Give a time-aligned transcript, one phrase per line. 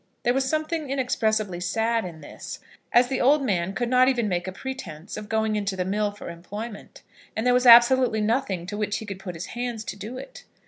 [0.23, 2.59] There was something inexpressibly sad in this,
[2.91, 6.09] as the old man could not even make a pretence of going into the mill
[6.09, 7.03] for employment,
[7.35, 10.43] and there was absolutely nothing to which he could put his hands, to do it.